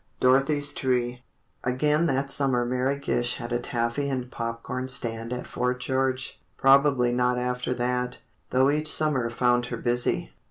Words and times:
X 0.15 0.21
DOROTHY'S 0.21 0.73
TREE 0.73 1.23
Again 1.63 2.07
that 2.07 2.31
summer 2.31 2.65
Mary 2.65 2.97
Gish 2.97 3.35
had 3.35 3.53
a 3.53 3.59
taffy 3.59 4.09
and 4.09 4.31
popcorn 4.31 4.87
stand 4.87 5.31
at 5.31 5.45
Fort 5.45 5.79
George. 5.79 6.39
Probably 6.57 7.11
not 7.11 7.37
after 7.37 7.71
that, 7.75 8.17
though 8.49 8.71
each 8.71 8.87
summer 8.91 9.29
found 9.29 9.67
her 9.67 9.77
busy. 9.77 10.31